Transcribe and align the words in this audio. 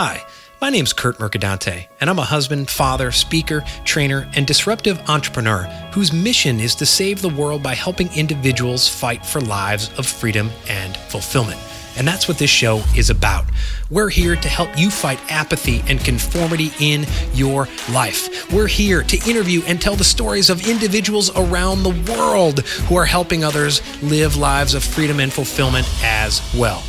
Hi, 0.00 0.24
my 0.60 0.70
name's 0.70 0.92
Curt 0.92 1.18
Mercadante, 1.18 1.88
and 2.00 2.08
I'm 2.08 2.20
a 2.20 2.24
husband, 2.24 2.70
father, 2.70 3.10
speaker, 3.10 3.64
trainer, 3.84 4.30
and 4.36 4.46
disruptive 4.46 5.00
entrepreneur 5.10 5.64
whose 5.92 6.12
mission 6.12 6.60
is 6.60 6.76
to 6.76 6.86
save 6.86 7.20
the 7.20 7.28
world 7.28 7.64
by 7.64 7.74
helping 7.74 8.08
individuals 8.12 8.86
fight 8.86 9.26
for 9.26 9.40
lives 9.40 9.90
of 9.98 10.06
freedom 10.06 10.52
and 10.68 10.96
fulfillment. 10.96 11.58
And 11.96 12.06
that's 12.06 12.28
what 12.28 12.38
this 12.38 12.48
show 12.48 12.80
is 12.96 13.10
about. 13.10 13.46
We're 13.90 14.08
here 14.08 14.36
to 14.36 14.48
help 14.48 14.78
you 14.78 14.88
fight 14.88 15.18
apathy 15.32 15.82
and 15.88 15.98
conformity 15.98 16.70
in 16.78 17.04
your 17.34 17.66
life. 17.90 18.52
We're 18.52 18.68
here 18.68 19.02
to 19.02 19.28
interview 19.28 19.62
and 19.66 19.82
tell 19.82 19.96
the 19.96 20.04
stories 20.04 20.48
of 20.48 20.68
individuals 20.68 21.36
around 21.36 21.82
the 21.82 22.12
world 22.12 22.60
who 22.86 22.94
are 22.94 23.04
helping 23.04 23.42
others 23.42 23.82
live 24.00 24.36
lives 24.36 24.74
of 24.74 24.84
freedom 24.84 25.18
and 25.18 25.32
fulfillment 25.32 25.88
as 26.04 26.40
well. 26.56 26.84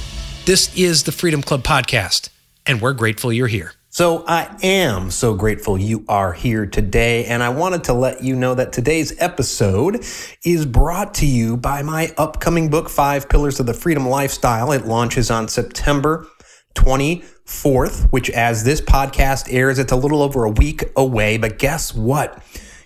This 0.46 0.72
is 0.78 1.02
the 1.02 1.12
Freedom 1.12 1.42
Club 1.42 1.64
podcast 1.64 2.30
and 2.70 2.80
we're 2.80 2.94
grateful 2.94 3.34
you're 3.34 3.48
here. 3.48 3.74
So 3.90 4.24
I 4.28 4.56
am 4.62 5.10
so 5.10 5.34
grateful 5.34 5.76
you 5.76 6.06
are 6.08 6.34
here 6.34 6.68
today. 6.68 7.26
And 7.26 7.42
I 7.42 7.50
wanted 7.50 7.86
to 7.86 7.94
let 7.94 8.24
you 8.24 8.36
know 8.36 8.54
that 8.54 8.72
today's 8.72 9.20
episode 9.20 10.06
is 10.46 10.68
brought 10.68 11.16
to 11.16 11.26
you 11.26 11.58
by 11.58 11.82
my 11.82 12.14
upcoming 12.16 12.70
book, 12.70 12.88
Five 12.88 13.28
Pillars 13.28 13.60
of 13.60 13.66
the 13.66 13.74
Freedom 13.74 14.08
Lifestyle. 14.08 14.72
It 14.72 14.86
launches 14.86 15.32
on 15.32 15.48
September 15.48 16.28
24th, 16.76 18.12
which 18.12 18.30
as 18.30 18.64
this 18.64 18.82
podcast 18.82 19.52
airs, 19.52 19.80
it's 19.80 19.92
a 19.92 19.98
little 19.98 20.22
over 20.22 20.44
a 20.44 20.52
week 20.52 20.84
away. 20.96 21.38
But 21.40 21.58
guess 21.58 21.96
what? 21.96 22.38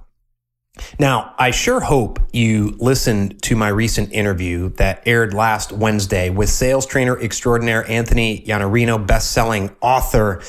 Now, 0.99 1.33
I 1.37 1.51
sure 1.51 1.79
hope 1.79 2.19
you 2.33 2.75
listened 2.79 3.41
to 3.43 3.55
my 3.55 3.69
recent 3.69 4.11
interview 4.11 4.69
that 4.75 5.03
aired 5.05 5.33
last 5.33 5.71
Wednesday 5.71 6.29
with 6.29 6.49
sales 6.49 6.85
trainer 6.85 7.19
extraordinaire 7.19 7.89
Anthony 7.89 8.43
Iannarino, 8.45 9.05
best-selling 9.05 9.75
author. 9.81 10.41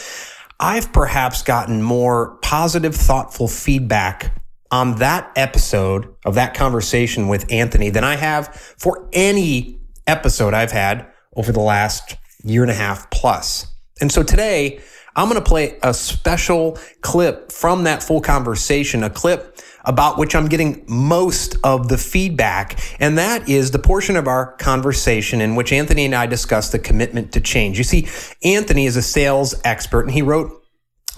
I've 0.58 0.92
perhaps 0.92 1.42
gotten 1.42 1.82
more 1.82 2.36
positive, 2.42 2.94
thoughtful 2.94 3.48
feedback 3.48 4.36
on 4.70 4.96
that 4.96 5.32
episode 5.36 6.14
of 6.24 6.34
that 6.36 6.54
conversation 6.54 7.28
with 7.28 7.50
Anthony 7.50 7.90
than 7.90 8.04
I 8.04 8.16
have 8.16 8.54
for 8.54 9.08
any 9.12 9.80
episode 10.06 10.54
I've 10.54 10.72
had 10.72 11.06
over 11.34 11.52
the 11.52 11.60
last 11.60 12.16
year 12.44 12.62
and 12.62 12.70
a 12.70 12.74
half 12.74 13.10
plus. 13.10 13.66
And 14.00 14.10
so 14.10 14.22
today, 14.22 14.80
I'm 15.16 15.28
going 15.28 15.42
to 15.42 15.48
play 15.48 15.78
a 15.82 15.92
special 15.92 16.78
clip 17.00 17.50
from 17.50 17.84
that 17.84 18.02
full 18.02 18.20
conversation, 18.20 19.02
a 19.02 19.10
clip 19.10 19.58
about 19.84 20.18
which 20.18 20.34
I'm 20.34 20.46
getting 20.46 20.84
most 20.86 21.56
of 21.64 21.88
the 21.88 21.98
feedback. 21.98 22.78
And 23.00 23.18
that 23.18 23.48
is 23.48 23.70
the 23.70 23.78
portion 23.78 24.16
of 24.16 24.28
our 24.28 24.52
conversation 24.56 25.40
in 25.40 25.56
which 25.56 25.72
Anthony 25.72 26.04
and 26.04 26.14
I 26.14 26.26
discuss 26.26 26.70
the 26.70 26.78
commitment 26.78 27.32
to 27.32 27.40
change. 27.40 27.78
You 27.78 27.84
see, 27.84 28.08
Anthony 28.44 28.86
is 28.86 28.96
a 28.96 29.02
sales 29.02 29.54
expert 29.64 30.02
and 30.02 30.12
he 30.12 30.22
wrote 30.22 30.64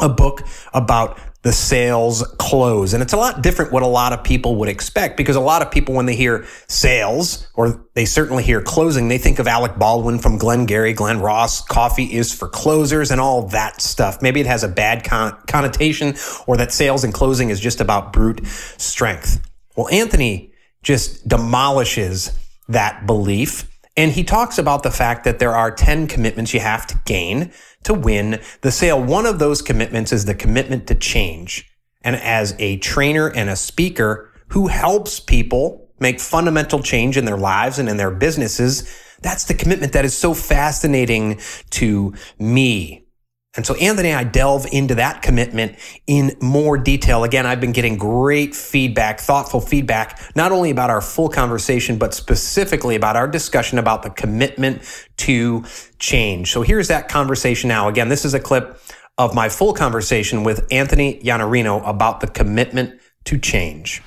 a 0.01 0.09
book 0.09 0.43
about 0.73 1.19
the 1.43 1.53
sales 1.53 2.23
close. 2.39 2.95
And 2.95 3.03
it's 3.03 3.13
a 3.13 3.17
lot 3.17 3.43
different 3.43 3.73
what 3.73 3.83
a 3.83 3.87
lot 3.87 4.13
of 4.13 4.23
people 4.23 4.57
would 4.57 4.69
expect 4.69 5.17
because 5.17 5.35
a 5.35 5.41
lot 5.41 5.61
of 5.61 5.71
people, 5.71 5.95
when 5.95 6.07
they 6.07 6.15
hear 6.15 6.47
sales 6.69 7.49
or 7.55 7.85
they 7.95 8.05
certainly 8.05 8.45
hear 8.45 8.63
closing, 8.63 9.09
they 9.09 9.19
think 9.19 9.41
of 9.41 9.49
Alec 9.49 9.77
Baldwin 9.77 10.21
from 10.21 10.39
Glengarry, 10.39 10.93
Glen 10.93 11.21
Ross, 11.21 11.61
coffee 11.61 12.05
is 12.05 12.33
for 12.33 12.49
closers 12.49 13.11
and 13.11 13.21
all 13.21 13.49
that 13.49 13.81
stuff. 13.81 14.23
Maybe 14.23 14.41
it 14.41 14.47
has 14.47 14.63
a 14.63 14.69
bad 14.69 15.03
con- 15.03 15.37
connotation 15.49 16.15
or 16.47 16.57
that 16.59 16.73
sales 16.73 17.03
and 17.03 17.13
closing 17.13 17.51
is 17.51 17.59
just 17.59 17.81
about 17.81 18.13
brute 18.13 18.47
strength. 18.47 19.41
Well, 19.77 19.89
Anthony 19.89 20.53
just 20.83 21.27
demolishes 21.27 22.39
that 22.69 23.07
belief. 23.07 23.69
And 23.97 24.13
he 24.13 24.25
talks 24.25 24.59
about 24.59 24.83
the 24.83 24.91
fact 24.91 25.25
that 25.25 25.39
there 25.39 25.55
are 25.55 25.71
10 25.71 26.07
commitments 26.07 26.55
you 26.55 26.61
have 26.61 26.87
to 26.87 26.99
gain 27.05 27.53
to 27.85 27.93
win 27.93 28.41
the 28.63 28.73
sale. 28.73 29.03
One 29.03 29.27
of 29.27 29.39
those 29.39 29.61
commitments 29.61 30.13
is 30.13 30.25
the 30.25 30.35
commitment 30.35 30.87
to 30.87 30.95
change. 30.95 31.71
And 32.03 32.17
as 32.17 32.55
a 32.59 32.79
trainer 32.79 33.29
and 33.29 33.51
a 33.51 33.57
speaker 33.57 34.33
who 34.49 34.69
helps 34.69 35.21
people 35.21 35.91
make 36.01 36.21
fundamental 36.21 36.83
change 36.83 37.17
in 37.17 37.27
their 37.27 37.37
lives 37.37 37.79
and 37.79 37.89
in 37.89 37.97
their 37.97 38.11
businesses, 38.11 38.91
that's 39.21 39.45
the 39.45 39.55
commitment 39.55 39.93
that 39.93 40.05
is 40.05 40.17
so 40.17 40.35
fascinating 40.35 41.41
to 41.71 42.15
me. 42.39 43.07
And 43.55 43.67
so 43.67 43.75
Anthony 43.75 44.09
and 44.09 44.19
I 44.19 44.25
delve 44.25 44.67
into 44.73 44.95
that 44.95 45.21
commitment 45.21 45.79
in 46.07 46.35
more 46.41 46.79
detail. 46.79 47.23
Again, 47.23 47.45
I've 47.45 47.61
been 47.61 47.73
getting 47.73 47.99
great 47.99 48.55
feedback, 48.55 49.21
thoughtful 49.21 49.61
feedback, 49.61 50.19
not 50.35 50.53
only 50.53 50.71
about 50.71 50.89
our 50.89 51.03
full 51.03 51.29
conversation, 51.29 51.99
but 51.99 52.15
specifically 52.15 52.97
about 52.97 53.15
our 53.15 53.29
discussion 53.29 53.79
about 53.79 54.05
the 54.05 54.11
commitment 54.11 54.81
to 55.19 55.65
change. 55.99 56.51
So 56.51 56.63
here's 56.63 56.89
that 56.89 57.11
conversation 57.11 57.69
now. 57.69 57.89
Again, 57.89 58.09
this 58.09 58.25
is 58.25 58.33
a 58.33 58.41
clip 58.41 58.81
of 59.19 59.35
my 59.35 59.51
full 59.51 59.75
conversation 59.75 60.45
with 60.45 60.67
Anthony 60.71 61.21
Iannarino 61.21 61.87
about 61.87 62.21
the 62.21 62.29
commitment 62.29 62.99
to 63.25 63.39
change. 63.39 64.03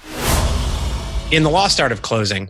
In 1.29 1.43
the 1.43 1.51
lost 1.51 1.79
art 1.79 1.91
of 1.91 2.01
closing, 2.01 2.49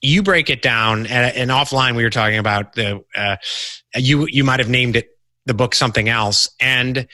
you 0.00 0.22
break 0.22 0.48
it 0.48 0.62
down 0.62 1.06
and, 1.06 1.36
and 1.36 1.50
offline 1.50 1.96
we 1.96 2.04
were 2.04 2.10
talking 2.10 2.38
about 2.38 2.74
the 2.74 3.04
uh, 3.16 3.36
you 3.94 4.26
you 4.30 4.42
might 4.42 4.58
have 4.58 4.68
named 4.68 4.96
it 4.96 5.10
the 5.46 5.54
book 5.54 5.74
something 5.74 6.08
else. 6.08 6.48
And 6.60 7.06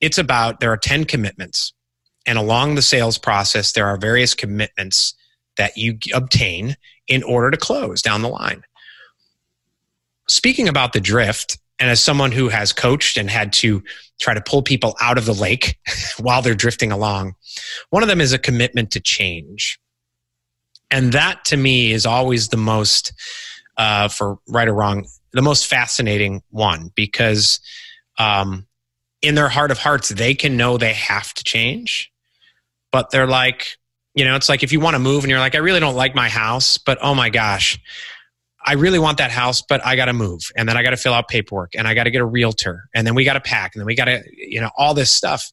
it's 0.00 0.18
about 0.18 0.60
there 0.60 0.72
are 0.72 0.76
10 0.76 1.04
commitments. 1.04 1.72
And 2.26 2.38
along 2.38 2.74
the 2.74 2.82
sales 2.82 3.18
process, 3.18 3.72
there 3.72 3.86
are 3.86 3.96
various 3.96 4.34
commitments 4.34 5.14
that 5.56 5.76
you 5.76 5.98
obtain 6.12 6.76
in 7.08 7.22
order 7.22 7.50
to 7.50 7.56
close 7.56 8.02
down 8.02 8.22
the 8.22 8.28
line. 8.28 8.62
Speaking 10.28 10.68
about 10.68 10.92
the 10.92 11.00
drift, 11.00 11.58
and 11.78 11.90
as 11.90 12.02
someone 12.02 12.32
who 12.32 12.48
has 12.48 12.72
coached 12.72 13.16
and 13.16 13.30
had 13.30 13.52
to 13.54 13.82
try 14.18 14.34
to 14.34 14.40
pull 14.40 14.62
people 14.62 14.96
out 15.00 15.18
of 15.18 15.26
the 15.26 15.34
lake 15.34 15.78
while 16.18 16.42
they're 16.42 16.54
drifting 16.54 16.90
along, 16.90 17.34
one 17.90 18.02
of 18.02 18.08
them 18.08 18.20
is 18.20 18.32
a 18.32 18.38
commitment 18.38 18.90
to 18.92 19.00
change. 19.00 19.78
And 20.90 21.12
that 21.12 21.44
to 21.46 21.56
me 21.56 21.92
is 21.92 22.06
always 22.06 22.48
the 22.48 22.56
most, 22.56 23.12
uh, 23.76 24.08
for 24.08 24.38
right 24.48 24.68
or 24.68 24.74
wrong, 24.74 25.06
the 25.36 25.42
most 25.42 25.66
fascinating 25.66 26.42
one 26.50 26.90
because 26.94 27.60
um, 28.18 28.66
in 29.22 29.34
their 29.34 29.48
heart 29.48 29.70
of 29.70 29.78
hearts, 29.78 30.08
they 30.08 30.34
can 30.34 30.56
know 30.56 30.78
they 30.78 30.94
have 30.94 31.32
to 31.34 31.44
change, 31.44 32.10
but 32.90 33.10
they're 33.10 33.26
like, 33.26 33.76
you 34.14 34.24
know, 34.24 34.34
it's 34.34 34.48
like 34.48 34.62
if 34.62 34.72
you 34.72 34.80
want 34.80 34.94
to 34.94 34.98
move 34.98 35.24
and 35.24 35.30
you're 35.30 35.38
like, 35.38 35.54
I 35.54 35.58
really 35.58 35.80
don't 35.80 35.94
like 35.94 36.14
my 36.14 36.28
house, 36.28 36.78
but 36.78 36.98
oh 37.02 37.14
my 37.14 37.28
gosh, 37.28 37.78
I 38.64 38.72
really 38.72 38.98
want 38.98 39.18
that 39.18 39.30
house, 39.30 39.62
but 39.62 39.84
I 39.84 39.94
got 39.94 40.06
to 40.06 40.12
move. 40.12 40.40
And 40.56 40.68
then 40.68 40.76
I 40.76 40.82
got 40.82 40.90
to 40.90 40.96
fill 40.96 41.12
out 41.12 41.28
paperwork 41.28 41.74
and 41.74 41.86
I 41.86 41.94
got 41.94 42.04
to 42.04 42.10
get 42.10 42.20
a 42.20 42.26
realtor 42.26 42.88
and 42.94 43.06
then 43.06 43.14
we 43.14 43.24
got 43.24 43.34
to 43.34 43.40
pack 43.40 43.74
and 43.74 43.80
then 43.80 43.86
we 43.86 43.94
got 43.94 44.06
to, 44.06 44.22
you 44.32 44.60
know, 44.60 44.70
all 44.76 44.94
this 44.94 45.12
stuff. 45.12 45.52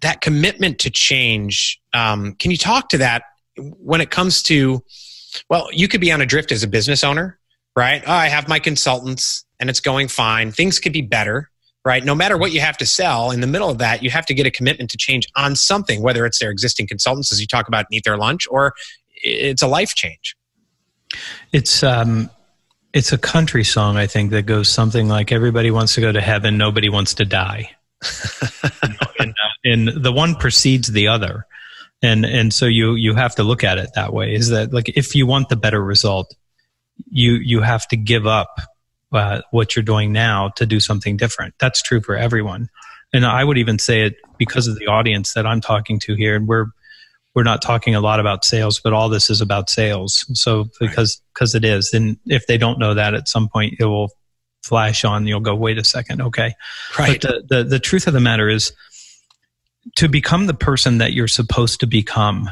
That 0.00 0.22
commitment 0.22 0.78
to 0.80 0.90
change, 0.90 1.80
um, 1.92 2.34
can 2.34 2.50
you 2.50 2.56
talk 2.56 2.88
to 2.90 2.98
that 2.98 3.24
when 3.56 4.00
it 4.00 4.10
comes 4.10 4.42
to, 4.44 4.82
well, 5.50 5.68
you 5.72 5.88
could 5.88 6.00
be 6.00 6.10
on 6.10 6.20
a 6.20 6.26
drift 6.26 6.52
as 6.52 6.62
a 6.62 6.68
business 6.68 7.04
owner 7.04 7.39
right? 7.76 8.02
Oh, 8.06 8.12
I 8.12 8.28
have 8.28 8.48
my 8.48 8.58
consultants 8.58 9.44
and 9.58 9.70
it's 9.70 9.80
going 9.80 10.08
fine. 10.08 10.52
Things 10.52 10.78
could 10.78 10.92
be 10.92 11.02
better, 11.02 11.50
right? 11.84 12.04
No 12.04 12.14
matter 12.14 12.36
what 12.36 12.52
you 12.52 12.60
have 12.60 12.76
to 12.78 12.86
sell, 12.86 13.30
in 13.30 13.40
the 13.40 13.46
middle 13.46 13.70
of 13.70 13.78
that, 13.78 14.02
you 14.02 14.10
have 14.10 14.26
to 14.26 14.34
get 14.34 14.46
a 14.46 14.50
commitment 14.50 14.90
to 14.90 14.96
change 14.96 15.26
on 15.36 15.54
something, 15.56 16.02
whether 16.02 16.26
it's 16.26 16.38
their 16.38 16.50
existing 16.50 16.86
consultants, 16.86 17.32
as 17.32 17.40
you 17.40 17.46
talk 17.46 17.68
about, 17.68 17.86
and 17.90 17.96
eat 17.96 18.04
their 18.04 18.16
lunch, 18.16 18.46
or 18.50 18.74
it's 19.22 19.62
a 19.62 19.68
life 19.68 19.94
change. 19.94 20.36
It's 21.52 21.82
um, 21.82 22.30
it's 22.92 23.12
a 23.12 23.18
country 23.18 23.64
song, 23.64 23.96
I 23.96 24.06
think, 24.06 24.30
that 24.30 24.42
goes 24.42 24.70
something 24.70 25.08
like 25.08 25.32
"Everybody 25.32 25.70
wants 25.70 25.94
to 25.96 26.00
go 26.00 26.12
to 26.12 26.20
heaven, 26.20 26.56
nobody 26.56 26.88
wants 26.88 27.14
to 27.14 27.24
die," 27.24 27.70
and, 29.18 29.30
uh, 29.30 29.34
and 29.64 29.88
the 29.88 30.12
one 30.12 30.36
precedes 30.36 30.88
the 30.88 31.08
other 31.08 31.46
and 32.02 32.24
and 32.24 32.52
so 32.52 32.66
you 32.66 32.94
you 32.94 33.14
have 33.14 33.34
to 33.34 33.42
look 33.42 33.64
at 33.64 33.78
it 33.78 33.90
that 33.94 34.12
way 34.12 34.34
is 34.34 34.48
that 34.48 34.72
like 34.72 34.88
if 34.96 35.14
you 35.14 35.26
want 35.26 35.48
the 35.48 35.56
better 35.56 35.82
result 35.82 36.34
you 37.10 37.34
you 37.34 37.60
have 37.60 37.86
to 37.88 37.96
give 37.96 38.26
up 38.26 38.60
uh, 39.12 39.42
what 39.50 39.74
you're 39.74 39.82
doing 39.82 40.12
now 40.12 40.50
to 40.56 40.66
do 40.66 40.80
something 40.80 41.16
different. 41.16 41.54
That's 41.58 41.82
true 41.82 42.00
for 42.00 42.16
everyone, 42.16 42.68
and 43.12 43.26
I 43.26 43.44
would 43.44 43.58
even 43.58 43.78
say 43.78 44.02
it 44.02 44.16
because 44.38 44.66
of 44.66 44.78
the 44.78 44.86
audience 44.86 45.34
that 45.34 45.46
I'm 45.46 45.60
talking 45.60 45.98
to 46.00 46.14
here. 46.14 46.36
And 46.36 46.48
we're 46.48 46.66
we're 47.34 47.42
not 47.42 47.62
talking 47.62 47.94
a 47.94 48.00
lot 48.00 48.20
about 48.20 48.44
sales, 48.44 48.80
but 48.82 48.92
all 48.92 49.08
this 49.08 49.30
is 49.30 49.40
about 49.40 49.70
sales. 49.70 50.24
So 50.34 50.66
because 50.80 51.20
because 51.34 51.54
right. 51.54 51.64
it 51.64 51.68
is, 51.68 51.92
and 51.92 52.16
if 52.26 52.46
they 52.46 52.58
don't 52.58 52.78
know 52.78 52.94
that, 52.94 53.14
at 53.14 53.28
some 53.28 53.48
point 53.48 53.74
it 53.78 53.84
will 53.84 54.10
flash 54.62 55.04
on. 55.04 55.26
You'll 55.26 55.40
go, 55.40 55.54
wait 55.54 55.78
a 55.78 55.84
second, 55.84 56.20
okay. 56.20 56.54
Right. 56.98 57.20
But 57.20 57.46
the, 57.48 57.56
the, 57.56 57.64
the 57.64 57.78
truth 57.78 58.06
of 58.06 58.12
the 58.12 58.20
matter 58.20 58.48
is, 58.48 58.72
to 59.96 60.08
become 60.08 60.46
the 60.46 60.54
person 60.54 60.98
that 60.98 61.12
you're 61.12 61.28
supposed 61.28 61.80
to 61.80 61.86
become, 61.86 62.50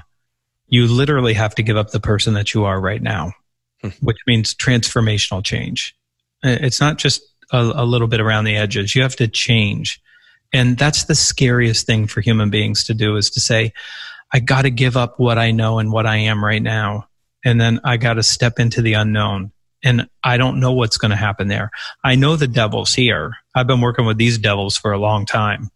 you 0.69 0.87
literally 0.87 1.35
have 1.35 1.55
to 1.57 1.63
give 1.63 1.77
up 1.77 1.91
the 1.91 2.01
person 2.01 2.35
that 2.35 2.55
you 2.55 2.65
are 2.65 2.81
right 2.81 3.03
now, 3.03 3.33
which 4.01 4.19
means 4.27 4.55
transformational 4.55 5.45
change. 5.45 5.95
It's 6.43 6.81
not 6.81 6.99
just 6.99 7.23
a, 7.53 7.59
a 7.59 7.85
little 7.85 8.09
bit 8.09 8.21
around 8.21 8.45
the 8.45 8.57
edges. 8.57 8.95
You 8.95 9.03
have 9.03 9.17
to 9.17 9.29
change. 9.29 10.01
And 10.53 10.79
that's 10.79 11.05
the 11.05 11.15
scariest 11.15 11.87
thing 11.87 12.07
for 12.07 12.21
human 12.21 12.51
beings 12.51 12.85
to 12.85 12.95
do 12.95 13.17
is 13.17 13.31
to 13.31 13.41
say, 13.41 13.73
I 14.33 14.41
got 14.41 14.63
to 14.63 14.71
give 14.71 14.97
up 14.97 15.19
what 15.19 15.39
I 15.39 15.51
know 15.51 15.79
and 15.79 15.93
what 15.93 16.07
I 16.07 16.17
am 16.17 16.45
right 16.45 16.63
now. 16.63 17.09
And 17.45 17.61
then 17.61 17.81
I 17.85 17.97
got 17.97 18.15
to 18.15 18.23
step 18.23 18.59
into 18.59 18.83
the 18.83 18.95
unknown. 18.95 19.53
And 19.85 20.09
I 20.25 20.39
don't 20.39 20.59
know 20.59 20.73
what's 20.73 20.99
going 20.99 21.13
to 21.13 21.17
happen 21.17 21.49
there. 21.49 21.71
I 22.03 22.17
know 22.17 22.35
the 22.35 22.49
devil's 22.49 22.95
here. 22.95 23.35
I've 23.55 23.69
been 23.69 23.81
working 23.81 24.07
with 24.07 24.19
these 24.19 24.37
devils 24.39 24.77
for 24.77 24.93
a 24.93 24.99
long 24.99 25.25
time. 25.25 25.71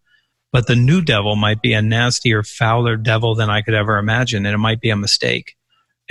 But 0.51 0.67
the 0.67 0.75
new 0.75 1.01
devil 1.01 1.35
might 1.35 1.61
be 1.61 1.73
a 1.73 1.81
nastier, 1.81 2.43
fouler 2.43 2.97
devil 2.97 3.33
than 3.33 3.49
I 3.49 3.61
could 3.61 3.73
ever 3.73 3.97
imagine. 3.97 4.45
And 4.45 4.53
it 4.53 4.59
might 4.59 4.81
be 4.81 4.89
a 4.89 4.95
mistake. 4.95 5.55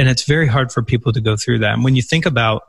And 0.02 0.10
it's 0.10 0.24
very 0.24 0.48
hard 0.48 0.72
for 0.72 0.82
people 0.82 1.12
to 1.12 1.20
go 1.20 1.36
through 1.36 1.60
that. 1.60 1.74
And 1.74 1.84
when 1.84 1.94
you 1.94 2.02
think 2.02 2.26
about 2.26 2.64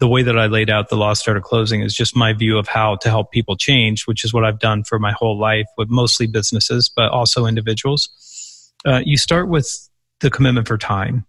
the 0.00 0.08
way 0.08 0.24
that 0.24 0.36
I 0.36 0.46
laid 0.46 0.70
out 0.70 0.88
the 0.88 0.96
Lost 0.96 1.28
Art 1.28 1.36
of 1.36 1.44
Closing 1.44 1.82
is 1.82 1.94
just 1.94 2.16
my 2.16 2.32
view 2.32 2.58
of 2.58 2.66
how 2.66 2.96
to 2.96 3.08
help 3.08 3.30
people 3.30 3.56
change, 3.56 4.08
which 4.08 4.24
is 4.24 4.34
what 4.34 4.44
I've 4.44 4.58
done 4.58 4.82
for 4.82 4.98
my 4.98 5.12
whole 5.12 5.38
life 5.38 5.66
with 5.78 5.88
mostly 5.88 6.26
businesses, 6.26 6.88
but 6.88 7.12
also 7.12 7.46
individuals. 7.46 8.72
Uh, 8.84 9.00
you 9.04 9.16
start 9.16 9.48
with 9.48 9.88
the 10.18 10.32
commitment 10.32 10.66
for 10.66 10.76
time 10.76 11.24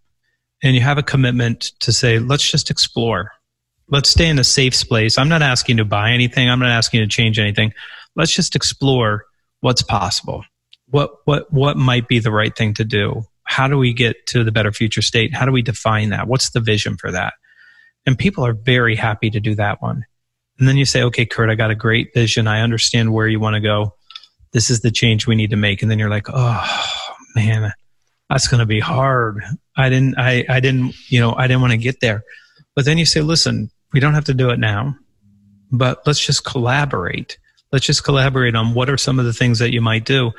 and 0.63 0.73
you 0.73 0.81
have 0.81 0.97
a 0.97 1.03
commitment 1.03 1.73
to 1.81 1.91
say, 1.91 2.17
let's 2.17 2.49
just 2.49 2.71
explore. 2.71 3.31
Let's 3.87 4.09
stay 4.09 4.27
in 4.27 4.39
a 4.39 4.43
safe 4.43 4.73
space. 4.73 5.15
I'm 5.15 5.29
not 5.29 5.43
asking 5.43 5.77
to 5.77 5.85
buy 5.85 6.09
anything. 6.09 6.49
I'm 6.49 6.57
not 6.57 6.71
asking 6.71 7.01
to 7.01 7.07
change 7.07 7.37
anything. 7.37 7.71
Let's 8.15 8.33
just 8.33 8.55
explore 8.55 9.25
what's 9.59 9.83
possible. 9.83 10.43
What, 10.87 11.11
what, 11.25 11.53
what 11.53 11.77
might 11.77 12.07
be 12.07 12.17
the 12.17 12.31
right 12.31 12.57
thing 12.57 12.73
to 12.73 12.83
do? 12.83 13.27
How 13.45 13.67
do 13.67 13.77
we 13.77 13.93
get 13.93 14.27
to 14.27 14.43
the 14.43 14.51
better 14.51 14.71
future 14.71 15.01
state? 15.01 15.33
How 15.33 15.45
do 15.45 15.51
we 15.51 15.61
define 15.61 16.09
that? 16.09 16.27
What's 16.27 16.49
the 16.49 16.59
vision 16.59 16.97
for 16.97 17.11
that? 17.11 17.33
And 18.05 18.17
people 18.17 18.45
are 18.45 18.53
very 18.53 18.95
happy 18.95 19.29
to 19.29 19.39
do 19.39 19.55
that 19.55 19.81
one. 19.81 20.05
And 20.59 20.67
then 20.67 20.77
you 20.77 20.85
say, 20.85 21.03
okay, 21.03 21.25
Curt, 21.25 21.49
I 21.49 21.55
got 21.55 21.71
a 21.71 21.75
great 21.75 22.13
vision. 22.13 22.47
I 22.47 22.61
understand 22.61 23.13
where 23.13 23.27
you 23.27 23.39
want 23.39 23.55
to 23.55 23.61
go. 23.61 23.95
This 24.51 24.69
is 24.69 24.81
the 24.81 24.91
change 24.91 25.27
we 25.27 25.35
need 25.35 25.49
to 25.49 25.57
make. 25.57 25.81
And 25.81 25.91
then 25.91 25.99
you're 25.99 26.09
like, 26.09 26.27
oh 26.31 26.85
man, 27.35 27.73
that's 28.29 28.47
going 28.47 28.59
to 28.59 28.65
be 28.65 28.79
hard. 28.79 29.43
I 29.75 29.89
didn't, 29.89 30.17
I, 30.17 30.45
I 30.47 30.59
didn't, 30.59 30.95
you 31.11 31.19
know, 31.19 31.33
I 31.33 31.47
didn't 31.47 31.61
want 31.61 31.71
to 31.71 31.77
get 31.77 31.99
there. 31.99 32.23
But 32.75 32.85
then 32.85 32.97
you 32.97 33.05
say, 33.05 33.21
listen, 33.21 33.69
we 33.93 33.99
don't 33.99 34.13
have 34.13 34.25
to 34.25 34.33
do 34.33 34.49
it 34.49 34.59
now, 34.59 34.95
but 35.71 36.05
let's 36.05 36.25
just 36.25 36.45
collaborate. 36.45 37.37
Let's 37.71 37.85
just 37.85 38.03
collaborate 38.03 38.55
on 38.55 38.73
what 38.73 38.89
are 38.89 38.97
some 38.97 39.19
of 39.19 39.25
the 39.25 39.33
things 39.33 39.59
that 39.59 39.73
you 39.73 39.81
might 39.81 40.05
do. 40.05 40.31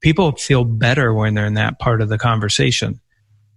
People 0.00 0.32
feel 0.32 0.64
better 0.64 1.12
when 1.12 1.34
they're 1.34 1.46
in 1.46 1.54
that 1.54 1.78
part 1.78 2.00
of 2.00 2.08
the 2.08 2.18
conversation. 2.18 3.00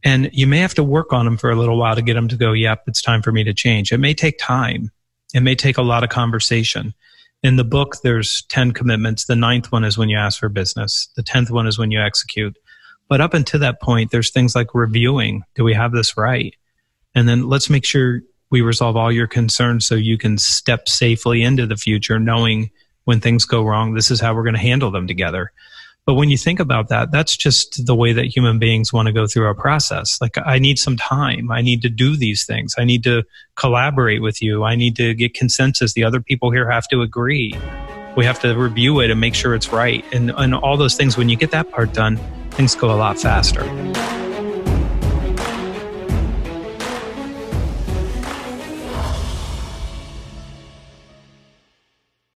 And 0.04 0.30
you 0.34 0.48
may 0.48 0.60
have 0.60 0.74
to 0.76 0.84
work 0.84 1.14
on 1.14 1.26
them 1.26 1.38
for 1.38 1.50
a 1.50 1.56
little 1.56 1.78
while 1.78 1.96
to 1.96 2.02
get 2.02 2.16
them 2.16 2.28
to 2.28 2.36
go, 2.36 2.52
yep, 2.52 2.84
it's 2.88 3.02
time 3.02 3.22
for 3.22 3.32
me 3.32 3.44
to 3.46 3.54
change. 3.54 3.92
It 3.92 4.00
may 4.00 4.14
take 4.14 4.38
time. 4.38 4.92
It 5.34 5.42
may 5.42 5.56
take 5.56 5.78
a 5.78 5.82
lot 5.82 6.04
of 6.04 6.10
conversation. 6.10 6.94
In 7.42 7.56
the 7.56 7.64
book, 7.64 7.98
there's 8.04 8.44
10 8.50 8.74
commitments. 8.74 9.26
The 9.26 9.36
ninth 9.36 9.72
one 9.72 9.84
is 9.84 9.98
when 9.98 10.10
you 10.10 10.18
ask 10.18 10.40
for 10.40 10.50
business. 10.50 11.10
The 11.16 11.24
10th 11.24 11.52
one 11.52 11.68
is 11.68 11.80
when 11.80 11.92
you 11.92 12.02
execute. 12.02 12.58
But 13.10 13.22
up 13.22 13.34
until 13.34 13.60
that 13.62 13.82
point, 13.82 14.12
there's 14.12 14.32
things 14.32 14.56
like 14.56 14.74
reviewing. 14.74 15.44
Do 15.56 15.64
we 15.64 15.74
have 15.74 15.92
this 15.92 16.18
right? 16.18 16.56
And 17.16 17.28
then 17.28 17.48
let's 17.48 17.70
make 17.70 17.86
sure 17.86 18.22
we 18.50 18.62
resolve 18.62 18.96
all 18.96 19.12
your 19.12 19.28
concerns 19.28 19.86
so 19.86 19.96
you 19.96 20.18
can 20.18 20.38
step 20.38 20.88
safely 20.88 21.44
into 21.44 21.66
the 21.66 21.76
future 21.76 22.20
knowing 22.20 22.72
when 23.06 23.20
things 23.20 23.46
go 23.46 23.64
wrong, 23.64 23.94
this 23.94 24.12
is 24.12 24.22
how 24.22 24.34
we're 24.34 24.44
going 24.44 24.56
to 24.56 24.62
handle 24.62 24.92
them 24.92 25.08
together. 25.08 25.52
But 26.06 26.16
when 26.16 26.30
you 26.30 26.38
think 26.38 26.60
about 26.60 26.90
that, 26.90 27.12
that's 27.12 27.38
just 27.38 27.86
the 27.86 27.96
way 27.96 28.12
that 28.12 28.26
human 28.26 28.60
beings 28.60 28.92
want 28.92 29.06
to 29.08 29.14
go 29.14 29.26
through 29.26 29.50
a 29.50 29.56
process. 29.56 30.20
Like, 30.20 30.38
I 30.46 30.60
need 30.60 30.78
some 30.78 30.98
time. 30.98 31.50
I 31.50 31.62
need 31.62 31.82
to 31.84 31.90
do 31.90 32.18
these 32.18 32.46
things. 32.46 32.76
I 32.78 32.84
need 32.84 33.04
to 33.06 33.24
collaborate 33.56 34.22
with 34.22 34.42
you. 34.42 34.66
I 34.66 34.76
need 34.76 34.98
to 34.98 35.14
get 35.14 35.34
consensus. 35.34 35.94
The 35.94 36.04
other 36.04 36.20
people 36.20 36.52
here 36.52 36.70
have 36.70 36.90
to 36.90 37.02
agree. 37.02 37.58
We 38.18 38.26
have 38.26 38.40
to 38.42 38.54
review 38.54 39.00
it 39.00 39.12
and 39.12 39.20
make 39.22 39.34
sure 39.34 39.56
it's 39.56 39.72
right. 39.72 40.04
And, 40.14 40.32
and 40.32 40.54
all 40.54 40.76
those 40.76 40.96
things, 40.96 41.18
when 41.18 41.30
you 41.30 41.38
get 41.38 41.52
that 41.52 41.72
part 41.72 41.94
done, 41.94 42.18
things 42.52 42.76
go 42.76 42.92
a 42.92 42.98
lot 42.98 43.18
faster. 43.18 43.64